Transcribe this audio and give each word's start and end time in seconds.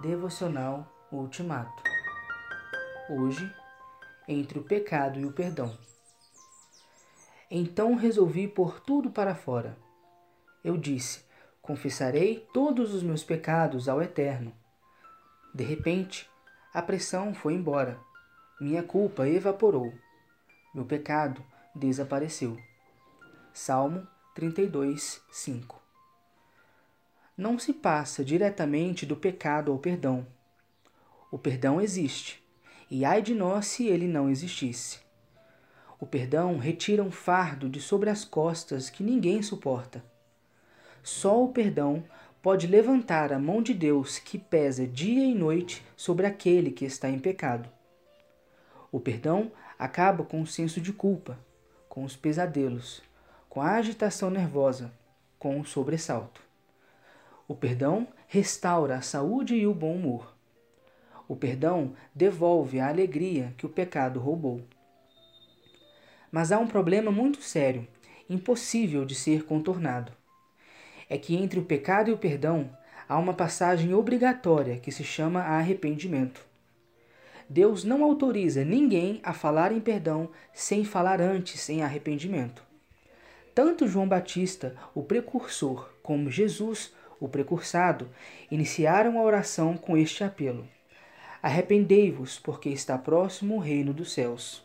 Devocional 0.00 0.90
Ultimato. 1.12 1.82
Hoje, 3.10 3.54
entre 4.26 4.58
o 4.58 4.64
pecado 4.64 5.20
e 5.20 5.26
o 5.26 5.32
perdão. 5.32 5.76
Então 7.50 7.94
resolvi 7.96 8.48
pôr 8.48 8.80
tudo 8.80 9.10
para 9.10 9.34
fora. 9.34 9.76
Eu 10.64 10.78
disse: 10.78 11.22
Confessarei 11.60 12.48
todos 12.50 12.94
os 12.94 13.02
meus 13.02 13.22
pecados 13.22 13.90
ao 13.90 14.00
Eterno. 14.00 14.54
De 15.54 15.64
repente, 15.64 16.30
a 16.72 16.80
pressão 16.80 17.34
foi 17.34 17.52
embora. 17.52 18.00
Minha 18.58 18.82
culpa 18.82 19.28
evaporou. 19.28 19.92
Meu 20.74 20.86
pecado 20.86 21.44
desapareceu. 21.74 22.56
Salmo 23.52 24.08
32, 24.34 25.20
5 25.30 25.79
não 27.40 27.58
se 27.58 27.72
passa 27.72 28.22
diretamente 28.22 29.06
do 29.06 29.16
pecado 29.16 29.72
ao 29.72 29.78
perdão. 29.78 30.26
O 31.30 31.38
perdão 31.38 31.80
existe, 31.80 32.42
e 32.90 33.02
ai 33.02 33.22
de 33.22 33.34
nós 33.34 33.64
se 33.66 33.86
ele 33.86 34.06
não 34.06 34.28
existisse. 34.28 34.98
O 35.98 36.06
perdão 36.06 36.58
retira 36.58 37.02
um 37.02 37.10
fardo 37.10 37.66
de 37.66 37.80
sobre 37.80 38.10
as 38.10 38.26
costas 38.26 38.90
que 38.90 39.02
ninguém 39.02 39.40
suporta. 39.40 40.04
Só 41.02 41.42
o 41.42 41.48
perdão 41.48 42.04
pode 42.42 42.66
levantar 42.66 43.32
a 43.32 43.38
mão 43.38 43.62
de 43.62 43.72
Deus 43.72 44.18
que 44.18 44.38
pesa 44.38 44.86
dia 44.86 45.24
e 45.24 45.34
noite 45.34 45.82
sobre 45.96 46.26
aquele 46.26 46.70
que 46.70 46.84
está 46.84 47.08
em 47.08 47.18
pecado. 47.18 47.70
O 48.92 49.00
perdão 49.00 49.50
acaba 49.78 50.24
com 50.24 50.42
o 50.42 50.46
senso 50.46 50.78
de 50.78 50.92
culpa, 50.92 51.38
com 51.88 52.04
os 52.04 52.16
pesadelos, 52.16 53.02
com 53.48 53.62
a 53.62 53.76
agitação 53.76 54.30
nervosa, 54.30 54.92
com 55.38 55.58
o 55.58 55.64
sobressalto. 55.64 56.49
O 57.50 57.54
perdão 57.56 58.06
restaura 58.28 58.94
a 58.94 59.02
saúde 59.02 59.56
e 59.56 59.66
o 59.66 59.74
bom 59.74 59.96
humor. 59.96 60.32
O 61.26 61.34
perdão 61.34 61.96
devolve 62.14 62.78
a 62.78 62.86
alegria 62.86 63.52
que 63.58 63.66
o 63.66 63.68
pecado 63.68 64.20
roubou. 64.20 64.62
Mas 66.30 66.52
há 66.52 66.60
um 66.60 66.68
problema 66.68 67.10
muito 67.10 67.42
sério, 67.42 67.88
impossível 68.28 69.04
de 69.04 69.16
ser 69.16 69.46
contornado. 69.46 70.12
É 71.08 71.18
que 71.18 71.34
entre 71.34 71.58
o 71.58 71.64
pecado 71.64 72.08
e 72.08 72.12
o 72.12 72.18
perdão 72.18 72.70
há 73.08 73.18
uma 73.18 73.34
passagem 73.34 73.92
obrigatória 73.94 74.78
que 74.78 74.92
se 74.92 75.02
chama 75.02 75.40
arrependimento. 75.40 76.46
Deus 77.48 77.82
não 77.82 78.04
autoriza 78.04 78.64
ninguém 78.64 79.18
a 79.24 79.32
falar 79.32 79.72
em 79.72 79.80
perdão 79.80 80.30
sem 80.54 80.84
falar 80.84 81.20
antes 81.20 81.68
em 81.68 81.82
arrependimento. 81.82 82.62
Tanto 83.52 83.88
João 83.88 84.06
Batista, 84.06 84.76
o 84.94 85.02
precursor, 85.02 85.90
como 86.00 86.30
Jesus, 86.30 86.94
o 87.20 87.28
precursado, 87.28 88.08
iniciaram 88.50 89.18
a 89.18 89.22
oração 89.22 89.76
com 89.76 89.96
este 89.96 90.24
apelo: 90.24 90.66
Arrependei-vos, 91.42 92.38
porque 92.38 92.70
está 92.70 92.96
próximo 92.96 93.56
o 93.56 93.60
reino 93.60 93.92
dos 93.92 94.12
céus. 94.12 94.64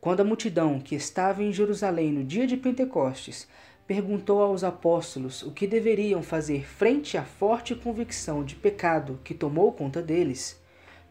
Quando 0.00 0.20
a 0.20 0.24
multidão 0.24 0.80
que 0.80 0.94
estava 0.94 1.42
em 1.42 1.52
Jerusalém 1.52 2.12
no 2.12 2.24
dia 2.24 2.46
de 2.46 2.56
Pentecostes 2.56 3.48
perguntou 3.86 4.42
aos 4.42 4.64
apóstolos 4.64 5.42
o 5.42 5.50
que 5.50 5.66
deveriam 5.66 6.22
fazer 6.22 6.66
frente 6.66 7.16
à 7.16 7.22
forte 7.22 7.74
convicção 7.74 8.44
de 8.44 8.54
pecado 8.54 9.20
que 9.22 9.32
tomou 9.32 9.72
conta 9.72 10.02
deles, 10.02 10.60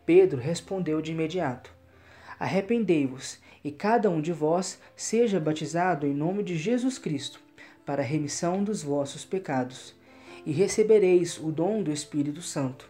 Pedro 0.05 0.39
respondeu 0.39 1.01
de 1.01 1.11
imediato: 1.11 1.73
Arrependei-vos, 2.37 3.39
e 3.63 3.71
cada 3.71 4.09
um 4.09 4.19
de 4.19 4.33
vós 4.33 4.79
seja 4.95 5.39
batizado 5.39 6.05
em 6.05 6.13
nome 6.13 6.43
de 6.43 6.57
Jesus 6.57 6.99
Cristo, 6.99 7.39
para 7.85 8.01
a 8.01 8.05
remissão 8.05 8.63
dos 8.63 8.83
vossos 8.83 9.23
pecados 9.23 9.95
e 10.45 10.51
recebereis 10.51 11.37
o 11.37 11.51
dom 11.51 11.81
do 11.81 11.91
Espírito 11.91 12.41
Santo. 12.41 12.89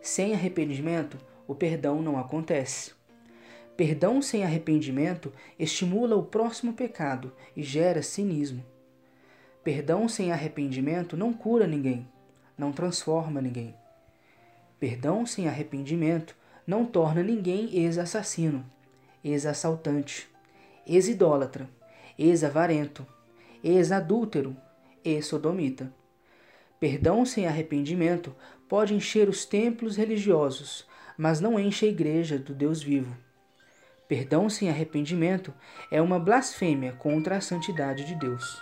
Sem 0.00 0.34
arrependimento, 0.34 1.16
o 1.46 1.54
perdão 1.54 2.02
não 2.02 2.18
acontece. 2.18 2.92
Perdão 3.76 4.20
sem 4.20 4.44
arrependimento 4.44 5.32
estimula 5.58 6.16
o 6.16 6.24
próximo 6.24 6.72
pecado 6.72 7.32
e 7.56 7.62
gera 7.62 8.02
cinismo. 8.02 8.64
Perdão 9.64 10.08
sem 10.08 10.32
arrependimento 10.32 11.16
não 11.16 11.32
cura 11.32 11.66
ninguém, 11.66 12.06
não 12.58 12.72
transforma 12.72 13.40
ninguém. 13.40 13.74
Perdão 14.78 15.24
sem 15.24 15.48
arrependimento 15.48 16.36
não 16.66 16.84
torna 16.84 17.22
ninguém 17.22 17.74
ex-assassino, 17.76 18.64
ex-assaltante, 19.24 20.28
ex-idólatra, 20.86 21.68
ex-avarento, 22.18 23.06
ex-adúltero, 23.62 24.56
ex-sodomita. 25.04 25.92
Perdão 26.82 27.24
sem 27.24 27.46
arrependimento 27.46 28.34
pode 28.68 28.92
encher 28.92 29.28
os 29.28 29.44
templos 29.44 29.94
religiosos, 29.94 30.84
mas 31.16 31.38
não 31.38 31.56
enche 31.56 31.86
a 31.86 31.88
igreja 31.88 32.36
do 32.40 32.52
Deus 32.52 32.82
vivo. 32.82 33.16
Perdão 34.08 34.50
sem 34.50 34.68
arrependimento 34.68 35.54
é 35.92 36.02
uma 36.02 36.18
blasfêmia 36.18 36.92
contra 36.94 37.36
a 37.36 37.40
santidade 37.40 38.04
de 38.04 38.16
Deus. 38.16 38.60